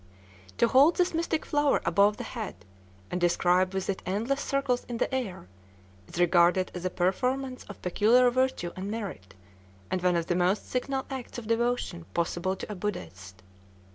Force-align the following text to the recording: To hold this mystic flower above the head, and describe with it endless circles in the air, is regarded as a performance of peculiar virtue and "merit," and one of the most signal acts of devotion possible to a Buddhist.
To 0.57 0.67
hold 0.67 0.95
this 0.95 1.13
mystic 1.13 1.45
flower 1.45 1.79
above 1.85 2.17
the 2.17 2.23
head, 2.23 2.65
and 3.11 3.21
describe 3.21 3.71
with 3.75 3.87
it 3.87 4.01
endless 4.03 4.41
circles 4.41 4.83
in 4.89 4.97
the 4.97 5.13
air, 5.13 5.47
is 6.07 6.19
regarded 6.19 6.71
as 6.73 6.83
a 6.85 6.89
performance 6.89 7.65
of 7.65 7.83
peculiar 7.83 8.31
virtue 8.31 8.71
and 8.75 8.89
"merit," 8.89 9.35
and 9.91 10.01
one 10.01 10.15
of 10.15 10.25
the 10.25 10.35
most 10.35 10.67
signal 10.67 11.05
acts 11.11 11.37
of 11.37 11.45
devotion 11.45 12.07
possible 12.15 12.55
to 12.55 12.71
a 12.71 12.73
Buddhist. 12.73 13.43